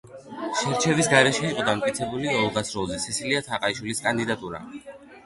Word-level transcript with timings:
შერჩევის 0.59 1.09
გარეშე 1.11 1.43
იყო 1.49 1.65
დამტკიცებული 1.67 2.31
ოლღას 2.37 2.73
როლზე 2.79 2.97
სესილია 3.05 3.43
თაყაიშვილის 3.49 4.03
კანდიდატურა. 4.07 4.63